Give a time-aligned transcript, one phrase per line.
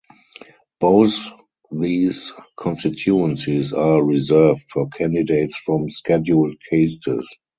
[0.79, 1.29] Both
[1.71, 7.35] these constituencies are reserved for candidates from Scheduled Castes.